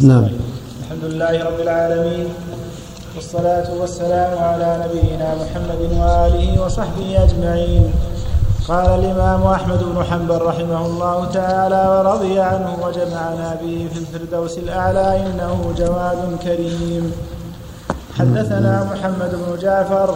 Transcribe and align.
نعم. 0.00 0.28
الحمد 0.80 1.04
لله 1.04 1.44
رب 1.44 1.60
العالمين 1.60 2.28
والصلاة 3.14 3.74
والسلام 3.80 4.38
على 4.38 4.84
نبينا 4.84 5.34
محمد 5.34 5.80
وآله 5.98 6.62
وصحبه 6.62 7.24
أجمعين. 7.24 7.92
قال 8.68 8.86
الإمام 8.86 9.42
أحمد 9.42 9.82
بن 9.82 10.04
حنبل 10.04 10.42
رحمه 10.42 10.86
الله 10.86 11.24
تعالى 11.24 11.82
ورضي 11.90 12.40
عنه 12.40 12.76
وجمعنا 12.82 13.56
به 13.62 13.88
في 13.92 13.98
الفردوس 13.98 14.58
الأعلى 14.58 15.26
إنه 15.26 15.74
جواد 15.78 16.38
كريم. 16.42 17.12
حدثنا 18.18 18.84
محمد 18.92 19.30
بن 19.34 19.58
جعفر 19.62 20.14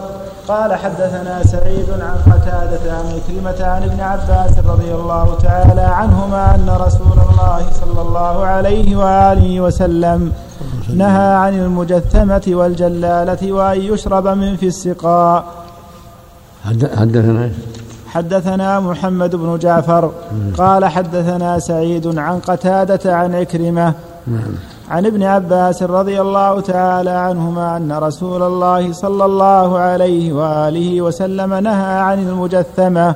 قال 0.51 0.75
حدثنا 0.75 1.43
سعيد 1.43 1.89
عن 1.91 2.33
قتادة 2.33 2.85
عن 2.99 3.07
كلمة 3.27 3.59
عن 3.73 3.83
ابن 3.83 4.01
عباس 4.01 4.59
رضي 4.73 4.95
الله 4.95 5.27
تعالى 5.43 5.81
عنهما 5.81 6.55
أن 6.55 6.69
رسول 6.87 7.19
الله 7.27 7.63
صلى 7.81 8.01
الله 8.07 8.47
عليه 8.47 8.97
وآله 8.97 9.61
وسلم 9.61 10.33
نهى 11.03 11.35
عن 11.43 11.55
المجثمة 11.55 12.47
والجلالة 12.49 13.53
وأن 13.53 13.81
يشرب 13.81 14.27
من 14.29 14.57
في 14.57 14.67
السقاء. 14.67 15.45
حدثنا 16.99 17.51
حدثنا 18.07 18.81
محمد 18.81 19.37
بن 19.37 19.59
جعفر 19.59 20.13
قال 20.59 20.85
حدثنا 20.85 21.59
سعيد 21.59 22.19
عن 22.19 22.39
قتادة 22.39 23.17
عن 23.17 23.35
عكرمة 23.35 23.95
نعم. 24.27 24.55
عن 24.91 25.07
ابن 25.07 25.23
عباس 25.23 25.83
رضي 25.83 26.21
الله 26.21 26.61
تعالى 26.61 27.11
عنهما 27.11 27.77
أن 27.77 27.93
رسول 27.93 28.43
الله 28.43 28.93
صلى 28.93 29.25
الله 29.25 29.79
عليه 29.79 30.33
وآله 30.33 31.03
وسلم 31.03 31.55
نهى 31.55 31.99
عن 31.99 32.29
المجثمة 32.29 33.15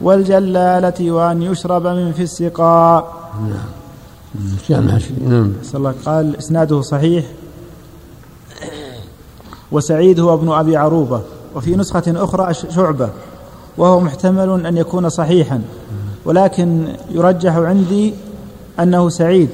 والجلالة 0.00 1.10
وأن 1.10 1.42
يشرب 1.42 1.86
من 1.86 2.12
في 2.12 2.22
السقاء. 2.22 3.12
نعم 4.70 4.88
نعم 5.28 5.52
الله 5.74 5.94
قال 6.06 6.36
إسناده 6.36 6.80
صحيح. 6.80 7.24
وسعيد 9.72 10.20
هو 10.20 10.34
ابن 10.34 10.52
أبي 10.52 10.76
عروبة. 10.76 11.20
وفي 11.54 11.76
نسخة 11.76 12.02
أخرى 12.06 12.54
شعبة. 12.54 13.08
وهو 13.78 14.00
محتمل 14.00 14.66
أن 14.66 14.76
يكون 14.76 15.08
صحيحا. 15.08 15.62
ولكن 16.24 16.84
يرجح 17.10 17.56
عندي 17.56 18.14
أنه 18.80 19.08
سعيد. 19.08 19.50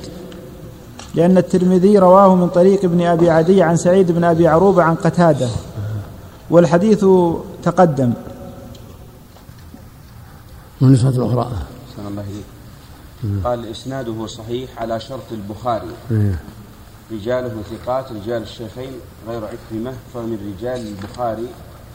لأن 1.15 1.39
الترمذي 1.39 1.99
رواه 1.99 2.35
من 2.35 2.49
طريق 2.49 2.85
ابن 2.85 3.03
أبي 3.03 3.31
عدي 3.31 3.63
عن 3.63 3.77
سعيد 3.77 4.13
بن 4.13 4.25
أبي 4.25 4.49
عروبة 4.49 4.83
عن 4.83 4.95
قتادة. 4.95 5.49
والحديث 6.51 7.05
تقدم. 7.63 8.13
والنسخة 10.81 11.09
الأخرى. 11.09 11.51
الله 12.09 12.25
قال 13.45 13.71
إسناده 13.71 14.27
صحيح 14.27 14.71
على 14.79 15.01
شرط 15.01 15.33
البخاري. 15.33 15.91
إيه. 16.11 16.41
رجاله 17.13 17.63
ثقات 17.71 18.13
رجال 18.13 18.43
الشيخين 18.43 18.93
غير 19.29 19.45
عكرمة 19.45 19.93
فمن 20.15 20.55
رجال 20.59 20.87
البخاري. 20.87 21.49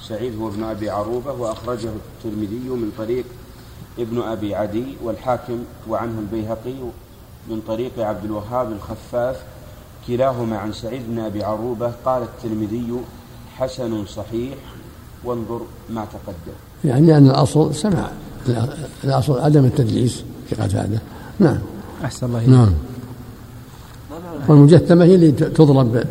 سعيد 0.07 0.39
هو 0.41 0.47
ابن 0.47 0.63
أبي 0.63 0.89
عروبة 0.89 1.31
وأخرجه 1.31 1.89
الترمذي 1.89 2.69
من 2.69 2.91
طريق 2.97 3.25
ابن 3.99 4.21
أبي 4.21 4.55
عدي 4.55 4.85
والحاكم 5.03 5.63
وعنه 5.89 6.19
البيهقي 6.19 6.75
من 7.47 7.61
طريق 7.67 7.91
عبد 7.99 8.25
الوهاب 8.25 8.71
الخفاف 8.71 9.43
كلاهما 10.07 10.57
عن 10.57 10.73
سعيد 10.73 11.01
بن 11.09 11.19
أبي 11.19 11.43
عروبة 11.43 11.91
قال 12.05 12.23
الترمذي 12.23 12.93
حسن 13.57 14.05
صحيح 14.05 14.55
وانظر 15.23 15.61
ما 15.89 16.05
تقدم. 16.05 16.57
يعني 16.85 17.17
أن 17.17 17.29
الأصل 17.29 17.75
سمع 17.75 18.09
الأصل 19.03 19.39
عدم 19.39 19.65
التدليس 19.65 20.23
في 20.49 20.55
قتادة 20.55 20.99
نعم. 21.39 21.57
أحسن 22.03 22.27
الله 22.27 22.45
نعم. 22.45 22.73
والمجثمة 24.47 25.05
هي 25.05 25.15
اللي 25.15 25.31
تضرب 25.31 26.03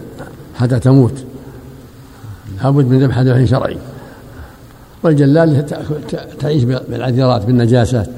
حتى 0.55 0.79
تموت. 0.79 1.25
لابد 2.63 2.85
من 2.85 3.03
ذبح 3.03 3.19
ذبح 3.19 3.45
شرعي. 3.45 3.79
والجلال 5.03 5.67
تعيش 6.41 6.65
بالعذرات 6.65 7.45
بالنجاسات 7.45 8.09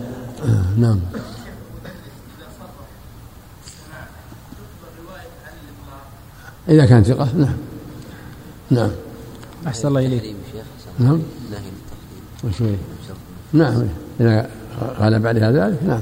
آه، 0.44 0.80
نعم. 0.80 0.98
إذا 6.70 6.86
كان 6.86 7.04
ثقة 7.04 7.28
نعم. 7.36 7.56
نعم. 8.70 8.90
أحسن 9.66 9.88
الله 9.88 10.06
إليك. 10.06 10.34
نعم. 10.98 11.20
نعم. 13.52 13.84
إذا 14.20 14.50
غلب 14.98 15.26
عليها 15.26 15.52
ذلك 15.52 15.82
نعم. 15.82 16.00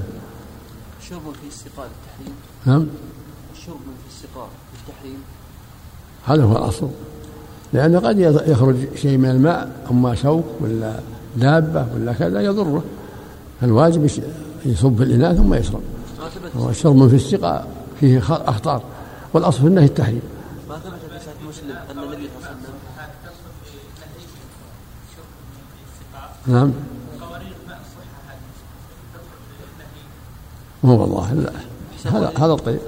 شرب 1.08 1.20
في 1.42 1.48
السقاء 1.48 1.86
التحريم. 1.86 2.34
نعم. 2.66 2.86
شرب 3.66 3.76
في 3.76 4.08
السقاء 4.08 4.48
التحريم. 4.88 5.18
هذا 6.26 6.42
هو 6.42 6.52
الأصل. 6.52 6.88
لأن 7.72 7.96
قد 7.96 8.18
يخرج 8.46 8.76
شيء 8.96 9.18
من 9.18 9.30
الماء 9.30 9.86
أما 9.90 10.14
شوك 10.14 10.44
ولا 10.60 11.00
دابة 11.36 11.86
ولا 11.94 12.12
كذا 12.12 12.40
يضره. 12.40 12.84
الواجب 13.62 14.04
يصب 14.66 14.96
في 14.96 15.02
الإناء 15.02 15.34
ثم 15.34 15.54
يشرب. 15.54 15.82
والشرب 16.54 17.08
في 17.08 17.16
السقاء 17.16 17.66
فيه 18.00 18.22
أخطار. 18.30 18.82
والأصل 19.32 19.60
في 19.60 19.66
النهي 19.66 19.84
التحريم. 19.84 20.22
في 21.18 21.24
صحيح 21.24 21.36
مسلم 21.48 21.76
أن 21.90 21.98
النبي 21.98 22.28
صلى 22.28 22.36
الله 22.38 22.48
عليه 22.48 22.58
وسلم 22.58 22.78
نعم. 26.46 26.72
مو 30.84 31.00
والله 31.00 31.32
لا. 31.32 31.52
هذا 32.04 32.32
هذا 32.38 32.52
الطريق. 32.52 32.80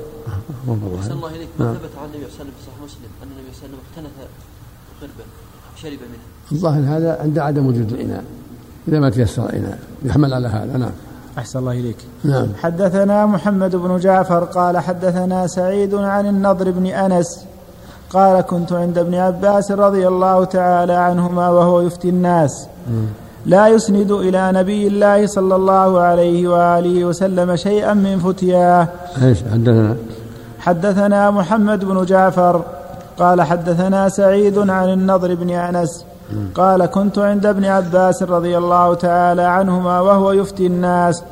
مو 0.67 0.73
والله. 0.73 1.01
أحسن 1.01 1.13
الله 1.13 1.29
إليك. 1.29 1.49
ما 1.59 1.65
نعم. 1.65 1.75
ثبت 1.75 1.91
عن 1.99 2.05
النبي 2.05 2.31
صلى 2.31 2.41
الله 2.41 2.41
عليه 2.41 2.51
وسلم 2.51 2.53
في 2.59 2.63
صحيح 2.67 2.79
مسلم 2.85 3.11
أن 3.23 3.29
النبي 3.39 3.55
صلى 3.55 3.67
الله 3.67 3.79
عليه 3.79 3.93
وسلم 3.93 4.09
اقتنث 4.11 4.29
قربا 5.01 5.25
شرب 5.77 6.01
منه 6.13 6.25
الظاهر 6.53 6.97
هذا 6.97 7.23
عند 7.23 7.39
عدم 7.39 7.67
وجود 7.67 7.93
الإناء. 7.93 8.25
إذا 8.89 8.99
ما 9.01 9.11
تيسر 9.11 9.45
الإناء 9.47 9.79
يحمل 10.05 10.35
على 10.35 10.49
هذا. 10.49 10.77
نعم. 10.77 10.93
أحسن 11.39 11.59
الله 11.59 11.73
إليك. 11.73 11.97
نعم. 12.25 12.49
حدثنا 12.63 13.27
محمد 13.27 13.77
بن 13.77 13.99
جعفر 13.99 14.45
قال 14.45 14.79
حدثنا 14.79 15.47
سعيد 15.47 15.95
عن 15.95 16.27
النضر 16.27 16.71
بن 16.71 16.87
أنس 16.87 17.45
قال 18.11 18.41
كنت 18.41 18.73
عند 18.73 18.99
ابن 18.99 19.15
عباس 19.15 19.73
رضي 19.73 20.09
الله 20.09 20.45
تعالى 20.45 20.93
عنهما 20.93 21.49
وهو 21.49 21.81
يفتي 21.81 22.09
الناس. 22.09 22.67
لا 23.47 23.69
يسند 23.69 24.11
إلى 24.11 24.53
نبي 24.53 24.87
الله 24.87 25.27
صلى 25.27 25.57
الله 25.57 26.01
عليه 26.01 26.49
وآله 26.49 27.05
وسلم 27.05 27.57
شيئا 27.57 27.95
من 27.95 28.19
فتياه 28.19 28.89
إيش 29.23 29.39
حدثنا؟ 29.53 29.97
حدثنا 30.59 31.31
محمد 31.31 31.85
بن 31.85 32.05
جعفر 32.05 32.63
قال 33.19 33.43
حدثنا 33.43 34.09
سعيد 34.09 34.59
عن 34.59 34.89
النضر 34.93 35.35
بن 35.35 35.51
أنس 35.51 36.05
قال 36.55 36.87
كنت 36.87 37.19
عند 37.19 37.47
ابن 37.47 37.65
عباس 37.65 38.23
رضي 38.23 38.59
الله 38.59 38.95
تعالى 38.95 39.43
عنهما 39.43 40.01
وهو 40.01 40.33
يفتي 40.33 40.67
الناس. 40.67 41.23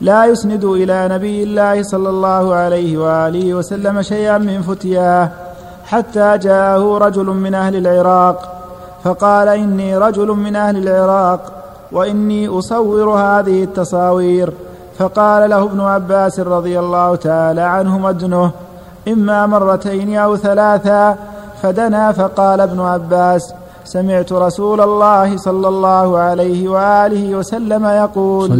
لا 0.00 0.24
يسند 0.24 0.64
إلى 0.64 1.08
نبي 1.08 1.42
الله 1.42 1.82
صلى 1.82 2.08
الله 2.08 2.54
عليه 2.54 2.98
وآله 2.98 3.54
وسلم 3.54 4.02
شيئا 4.02 4.38
من 4.38 4.62
فتياه 4.62 5.30
حتى 5.90 6.38
جاءه 6.38 6.98
رجل 6.98 7.26
من 7.44 7.54
أهل 7.54 7.74
العراق 7.76 8.38
فقال 9.04 9.48
إني 9.48 9.96
رجل 9.98 10.28
من 10.28 10.56
أهل 10.56 10.76
العراق 10.76 11.40
وإني 11.92 12.48
أصور 12.48 13.10
هذه 13.10 13.62
التصاوير. 13.62 14.52
فقال 14.98 15.50
له 15.50 15.62
ابن 15.62 15.80
عباس 15.80 16.40
رضي 16.40 16.78
الله 16.78 17.16
تعالى 17.16 17.60
عنهما 17.60 18.10
ادنه 18.10 18.50
إما 19.08 19.46
مرتين 19.46 20.16
أو 20.16 20.36
ثلاثا 20.36 21.16
فدنا 21.62 22.12
فقال 22.12 22.60
ابن 22.60 22.80
عباس 22.80 23.54
سمعت 23.84 24.32
رسول 24.32 24.80
الله 24.80 25.36
صلى 25.36 25.68
الله 25.68 26.18
عليه 26.18 26.68
وآله 26.68 27.34
وسلم 27.34 27.84
يقول 27.86 28.50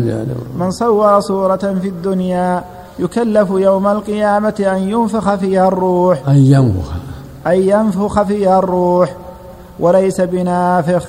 من 0.58 0.70
صور 0.70 1.20
صورة 1.20 1.64
في 1.82 1.88
الدنيا 1.88 2.64
يكلف 2.98 3.50
يوم 3.50 3.86
القيامة 3.86 4.58
أن 4.60 4.82
ينفخ 4.94 5.34
فيها 5.34 5.68
الروح. 5.68 6.28
أن 6.28 6.36
ينفخ. 6.36 7.09
أن 7.46 7.62
ينفخ 7.62 8.22
فيها 8.22 8.58
الروح 8.58 9.16
وليس 9.78 10.20
بنافخ. 10.20 11.06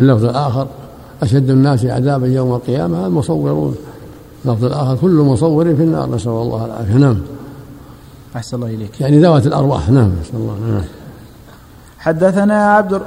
اللفظ 0.00 0.24
الآخر 0.24 0.68
أشد 1.22 1.50
الناس 1.50 1.84
عذابا 1.84 2.26
يوم 2.26 2.54
القيامة 2.54 3.06
المصورون. 3.06 3.76
اللفظ 4.44 4.64
الآخر 4.64 4.96
كل 4.96 5.10
مصور 5.10 5.64
في 5.64 5.82
النار 5.82 6.10
نسأل 6.10 6.30
الله 6.30 6.64
العافية. 6.64 6.94
نعم. 6.94 7.22
أحسن 8.36 8.56
الله 8.56 8.74
إليك. 8.74 9.00
يعني 9.00 9.20
ذوات 9.20 9.46
الأرواح. 9.46 9.90
نعم 9.90 10.12
نسأل 10.20 10.34
الله 10.34 10.54
نعم. 10.54 10.84
حدثنا 11.98 12.72
عبد 12.74 13.02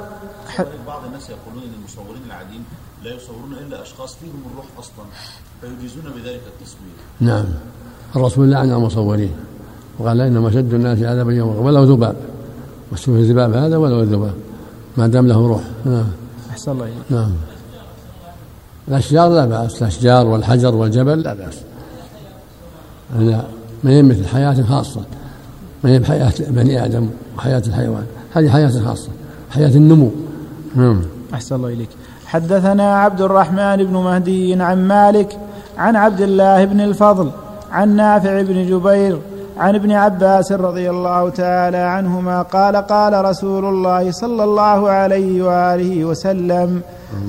حد... 0.48 0.66
بعض 0.86 1.04
الناس 1.04 1.30
يقولون 1.30 1.62
إن 1.62 1.74
المصورين 1.78 2.22
العاديين 2.26 2.64
لا 3.04 3.14
يصورون 3.14 3.52
إلا 3.66 3.82
أشخاص 3.82 4.14
فيهم 4.14 4.42
الروح 4.52 4.66
أصلا 4.78 5.04
فيجيزون 5.60 6.02
بذلك 6.02 6.40
التصوير. 6.46 6.92
نعم. 7.20 7.44
الرسول 8.16 8.50
لعن 8.50 8.72
المصورين. 8.72 9.32
وقال 10.00 10.20
إنما 10.20 10.50
شد 10.50 10.74
الناس 10.74 11.02
عذابا 11.02 11.32
يوم 11.32 11.66
ولو 11.66 11.84
ذباب. 11.84 12.16
والسوء 12.90 13.18
الذباب 13.18 13.52
هذا 13.54 13.76
ولو 13.76 14.00
الذباب 14.00 14.34
ما 14.96 15.06
دام 15.06 15.26
له 15.26 15.46
روح. 15.48 15.62
نعم. 15.84 16.04
أحسن 16.50 16.72
الله 16.72 16.84
إليك. 16.84 16.96
نعم. 17.10 17.30
الأشجار 18.88 19.28
لا 19.28 19.46
بأس. 19.46 19.82
الأشجار 19.82 20.26
والحجر 20.26 20.74
والجبل 20.74 21.20
لا 21.20 21.34
بأس. 21.34 21.58
لا. 23.18 23.42
ما 23.84 23.90
هي 23.90 24.02
مثل 24.02 24.26
حياة 24.26 24.62
خاصة 24.62 25.00
ما 25.84 25.90
هي 25.90 25.98
بحياة 25.98 26.32
بني 26.48 26.84
آدم 26.84 27.08
وحياة 27.36 27.62
الحيوان. 27.66 28.06
هذه 28.34 28.48
حياة 28.48 28.68
خاصة. 28.68 29.08
حياة 29.50 29.68
النمو. 29.68 30.10
نعم. 30.76 31.02
أحسن 31.34 31.56
الله 31.56 31.68
إليك. 31.68 31.88
حدثنا 32.26 32.96
عبد 32.96 33.20
الرحمن 33.20 33.76
بن 33.76 33.92
مهدي 33.92 34.54
عن 34.54 34.88
مالك 34.88 35.38
عن 35.78 35.96
عبد 35.96 36.20
الله 36.20 36.64
بن 36.64 36.80
الفضل 36.80 37.30
عن 37.72 37.96
نافع 37.96 38.42
بن 38.42 38.66
جبير 38.66 39.18
عن 39.60 39.74
ابن 39.74 39.92
عباس 39.92 40.52
رضي 40.52 40.90
الله 40.90 41.28
تعالى 41.28 41.76
عنهما 41.76 42.42
قال 42.42 42.76
قال 42.76 43.24
رسول 43.24 43.64
الله 43.64 44.10
صلى 44.10 44.44
الله 44.44 44.90
عليه 44.90 45.42
وآله 45.42 46.04
وسلم 46.04 46.80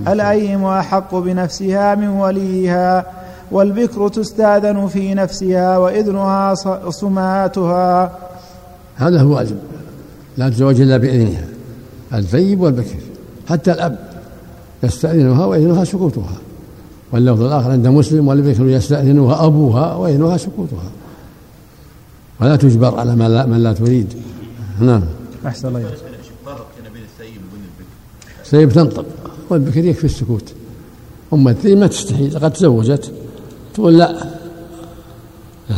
الأيم 0.07 0.65
أحق 0.65 1.15
بنفسها 1.15 1.95
من 1.95 2.07
وليها 2.07 3.05
والبكر 3.51 4.07
تستاذن 4.07 4.87
في 4.87 5.13
نفسها 5.13 5.77
وإذنها 5.77 6.53
صماتها. 6.89 8.11
هذا 8.95 9.21
هو 9.21 9.27
الواجب 9.27 9.57
لا 10.37 10.49
تزوج 10.49 10.81
إلا 10.81 10.97
بإذنها 10.97 11.45
الثيب 12.13 12.61
والبكر 12.61 12.99
حتى 13.49 13.71
الأب 13.71 13.95
يستأذنها 14.83 15.45
وإذنها 15.45 15.83
سكوتها 15.83 16.37
واللفظ 17.11 17.41
الآخر 17.41 17.71
عند 17.71 17.87
مسلم 17.87 18.27
والبكر 18.27 18.65
يستأذنها 18.65 19.45
أبوها 19.45 19.95
وإذنها 19.95 20.37
سكوتها. 20.37 21.00
ولا 22.41 22.55
تجبر 22.55 22.99
على 22.99 23.15
من 23.15 23.27
لا, 23.27 23.45
من 23.45 23.63
لا 23.63 23.73
تريد. 23.73 24.13
نعم. 24.79 25.03
أحسن 25.45 25.67
الله 25.67 25.79
فرق 26.45 26.67
بين 26.93 27.03
الثيب 27.03 27.41
وبين 27.51 27.63
البكر 27.63 28.41
الثيب 28.41 28.71
تنطق. 28.71 29.05
والبكر 29.49 29.85
يكفي 29.85 30.03
السكوت. 30.03 30.53
أما 31.33 31.51
الثيب 31.51 31.77
ما 31.77 31.87
تستحي 31.87 32.29
قد 32.29 32.53
تزوجت 32.53 33.11
تقول 33.73 33.97
لا. 33.97 34.31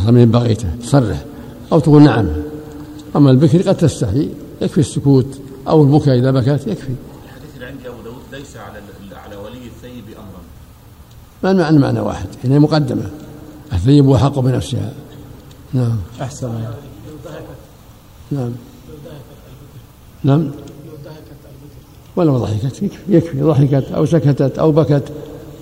من 0.06 0.30
بغيته. 0.30 0.68
تصرح. 0.82 1.24
أو 1.72 1.78
تقول 1.78 2.02
نعم. 2.02 2.28
أما 3.16 3.30
البكر 3.30 3.62
قد 3.68 3.76
تستحي 3.76 4.28
يكفي 4.60 4.78
السكوت. 4.78 5.40
أو 5.68 5.82
البكاء 5.82 6.18
إذا 6.18 6.30
بكت 6.30 6.66
يكفي. 6.66 6.94
الحديث 7.24 7.54
اللي 7.54 7.66
عندي 7.66 7.88
أبو 7.88 8.02
داود 8.04 8.22
ليس 8.32 8.56
على 8.56 8.78
على 9.24 9.36
ولي 9.36 9.66
الثيب 9.66 10.04
أمرا. 10.16 10.42
ما 11.42 11.50
المعنى 11.50 11.78
معنى 11.78 12.00
واحد؟ 12.00 12.26
هي 12.42 12.58
مقدمة. 12.58 13.10
الثيب 13.72 14.06
هو 14.06 14.18
حق 14.18 14.38
بنفسها. 14.38 14.92
نعم. 15.74 15.98
أحسن 16.20 16.46
الله. 16.46 16.74
نعم. 18.30 18.52
نعم. 20.24 20.50
ولو 22.16 22.38
ضحكت 22.38 22.82
يكفي, 22.82 23.16
يكفي. 23.16 23.42
ضحكت 23.42 23.92
أو 23.92 24.06
سكتت 24.06 24.58
أو 24.58 24.72
بكت 24.72 25.12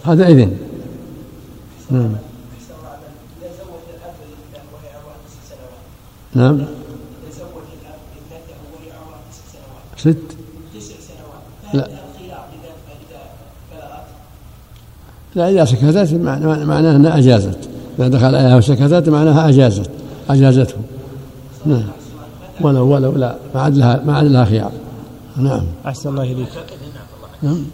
هذا 0.05 0.29
إذن. 0.29 0.57
نعم. 1.91 2.13
نعم. 6.35 6.65
ست. 9.97 10.17
لا. 11.75 11.89
لا 15.35 15.51
إذا 15.51 15.65
سكتت 15.65 16.15
معناه 16.15 16.97
أنها 16.97 17.19
أجازت. 17.19 17.69
إذا 17.99 18.09
دخل 18.09 18.25
عليها 18.25 18.57
وسكتت 18.57 19.09
معناها 19.09 19.49
أجازت. 19.49 20.02
أجازته. 20.31 20.77
نعم. 21.67 21.83
ولو 22.61 22.87
ولو 22.95 23.13
لا 23.13 23.37
ما 23.55 23.61
عاد 23.61 23.77
لها 23.77 24.03
ما 24.07 24.17
عاد 24.17 24.27
لها 24.27 24.45
خيار. 24.45 24.73
نعم. 25.37 25.67
أحسن 25.87 26.09
الله 26.09 26.23
إليك. 26.23 26.49
نعم. 27.43 27.65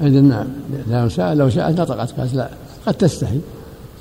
إذن 0.00 0.24
نعم. 0.24 0.46
لو 0.88 1.08
شاء 1.08 1.34
لو 1.34 1.48
شاءت 1.48 1.80
نطقت 1.80 2.20
قالت 2.20 2.34
لا. 2.34 2.50
قد 2.86 2.94
تستحي. 2.94 3.40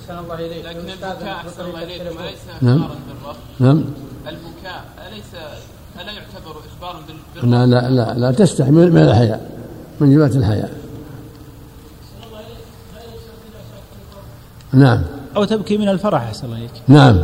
أحسن 0.01 0.19
الله 0.23 0.35
إليك. 0.35 0.65
لكن 0.65 0.79
البكاء 0.79 1.31
أحسن 1.31 1.65
الله 1.65 1.83
إليك. 1.83 2.01
أليس 2.01 2.39
نعم. 2.61 2.89
نعم. 3.59 3.83
البكاء 4.27 4.85
أليس 5.07 5.25
ألا 6.01 6.11
يعتبر 6.11 6.55
إخبارا 6.69 6.99
بالرب؟ 7.07 7.49
لا 7.51 7.65
لا 7.65 7.89
لا, 7.89 8.13
لا. 8.19 8.31
تستحي. 8.31 8.71
من 8.71 8.91
من 8.91 9.01
الحياء؟ 9.01 9.51
من 9.99 10.11
جملة 10.11 10.37
الحياء. 10.37 10.71
نعم. 14.73 15.03
أو 15.39 15.45
تبكي 15.45 15.77
من 15.77 15.89
الفرح 15.89 16.21
أحسن 16.21 16.45
الله 16.45 16.57
إليك. 16.57 16.71
نعم. 16.87 17.17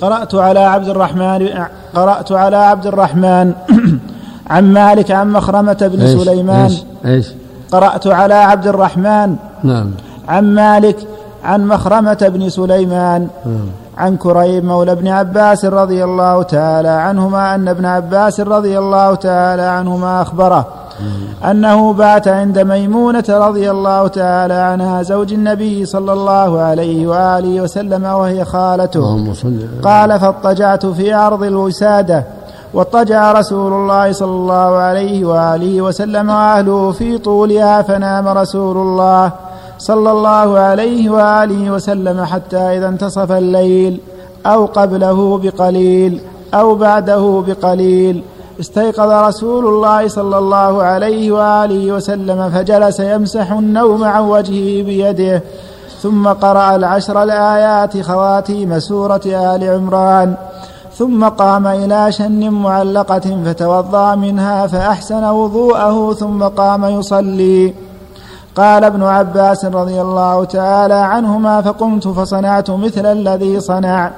قرأت 0.00 0.34
على 0.34 0.60
عبد 0.60 0.88
الرحمن 0.88 1.48
قرأت 1.94 2.32
على 2.32 2.56
عبد 2.56 2.86
الرحمن 2.86 3.52
عن 4.50 4.72
مالك 4.72 5.10
عن 5.10 5.32
مخرمة 5.32 5.90
بن 5.92 6.00
إيش 6.00 6.20
سليمان. 6.20 6.64
إيش 6.64 6.82
إيش؟ 7.04 7.26
قرأت 7.72 8.06
على 8.06 8.34
عبد 8.34 8.66
الرحمن 8.66 9.36
نعم. 9.64 9.90
عن 10.28 10.54
مالك 10.54 10.96
عن 11.44 11.66
مخرمة 11.66 12.30
بن 12.34 12.48
سليمان. 12.48 13.28
نعم. 13.46 13.68
عن 13.98 14.16
كريب 14.16 14.64
مولى 14.64 14.92
ابن 14.92 15.08
عباس 15.08 15.64
رضي 15.64 16.04
الله 16.04 16.42
تعالى 16.42 16.88
عنهما 16.88 17.54
أن 17.54 17.68
ابن 17.68 17.84
عباس 17.84 18.40
رضي 18.40 18.78
الله 18.78 19.14
تعالى 19.14 19.62
عنهما 19.62 20.22
أخبره. 20.22 20.66
أنه 21.50 21.92
بات 21.92 22.28
عند 22.28 22.58
ميمونة 22.58 23.24
رضي 23.28 23.70
الله 23.70 24.06
تعالى 24.08 24.54
عنها 24.54 25.02
زوج 25.02 25.32
النبي 25.32 25.86
صلى 25.86 26.12
الله 26.12 26.60
عليه 26.60 27.06
وآله 27.06 27.60
وسلم 27.60 28.04
وهي 28.04 28.44
خالته. 28.44 29.00
قال 29.82 30.20
فاضطجعت 30.20 30.86
في 30.86 31.12
عرض 31.12 31.42
الوسادة 31.42 32.24
واضطجع 32.74 33.32
رسول 33.32 33.72
الله 33.72 34.12
صلى 34.12 34.30
الله 34.30 34.76
عليه 34.76 35.24
وآله 35.24 35.82
وسلم 35.82 36.28
وأهله 36.30 36.92
في 36.92 37.18
طولها 37.18 37.82
فنام 37.82 38.28
رسول 38.28 38.76
الله 38.76 39.32
صلى 39.78 40.10
الله 40.10 40.58
عليه 40.58 41.10
وآله 41.10 41.70
وسلم 41.70 42.24
حتى 42.24 42.56
إذا 42.56 42.88
انتصف 42.88 43.32
الليل 43.32 44.00
أو 44.46 44.66
قبله 44.66 45.38
بقليل 45.38 46.20
أو 46.54 46.74
بعده 46.74 47.44
بقليل 47.46 48.22
استيقظ 48.60 49.10
رسول 49.10 49.66
الله 49.66 50.08
صلى 50.08 50.38
الله 50.38 50.82
عليه 50.82 51.32
وآله 51.32 51.92
وسلم 51.92 52.50
فجلس 52.50 53.00
يمسح 53.00 53.52
النوم 53.52 54.04
عن 54.04 54.22
وجهه 54.22 54.82
بيده 54.82 55.42
ثم 56.02 56.28
قرأ 56.28 56.76
العشر 56.76 57.22
الآيات 57.22 58.00
خواتيم 58.00 58.78
سورة 58.78 59.20
آل 59.26 59.64
عمران 59.64 60.34
ثم 60.98 61.28
قام 61.28 61.66
إلى 61.66 62.12
شن 62.12 62.50
معلقة 62.50 63.42
فتوضأ 63.44 64.14
منها 64.14 64.66
فأحسن 64.66 65.24
وضوءه 65.24 66.12
ثم 66.12 66.42
قام 66.42 66.84
يصلي. 66.84 67.74
قال 68.56 68.84
ابن 68.84 69.02
عباس 69.02 69.64
رضي 69.64 70.00
الله 70.00 70.44
تعالى 70.44 70.94
عنهما 70.94 71.60
فقمت 71.60 72.08
فصنعت 72.08 72.70
مثل 72.70 73.06
الذي 73.06 73.60
صنع. 73.60 74.10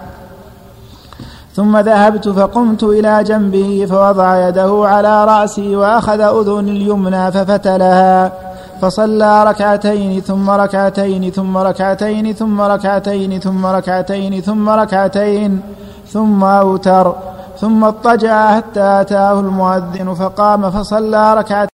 ثم 1.57 1.79
ذهبت 1.79 2.29
فقمت 2.29 2.83
إلى 2.83 3.25
جنبه 3.25 3.87
فوضع 3.91 4.49
يده 4.49 4.83
على 4.85 5.25
رأسي 5.25 5.77
وأخذ 5.77 6.21
أذن 6.21 6.69
اليمنى 6.69 7.33
ففتلها 7.33 8.33
فصلى 8.81 9.45
ركعتين 9.45 10.21
ثم 10.21 10.51
ركعتين 10.51 11.31
ثم 11.31 11.57
ركعتين 11.57 12.33
ثم 12.33 12.61
ركعتين 12.61 13.41
ثم 13.41 13.67
ركعتين 13.67 14.41
ثم 14.41 14.69
ركعتين 14.69 15.61
ثم 16.13 16.45
أوتر 16.45 17.15
ثم 17.61 17.85
اضطجع 17.85 18.57
حتى 18.57 19.01
أتاه 19.01 19.41
المؤذن 19.41 20.15
فقام 20.15 20.71
فصلى 20.71 21.35
ركعتين 21.35 21.69